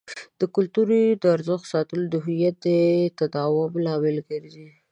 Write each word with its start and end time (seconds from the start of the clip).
د 0.39 0.41
کلتور 0.55 0.87
د 1.21 1.23
ارزښتونو 1.35 1.71
ساتل 1.73 1.99
د 2.09 2.15
هویت 2.25 2.55
د 2.65 2.67
تداوم 3.19 3.73
لامل 3.85 4.17
ګرځي. 4.29 4.69